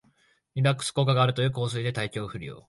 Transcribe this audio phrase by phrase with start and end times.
[0.55, 2.59] リラックス効果があるという香水で体調不良